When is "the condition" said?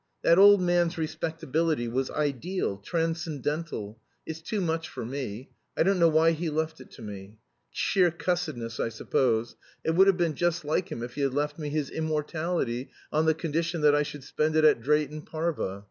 13.27-13.81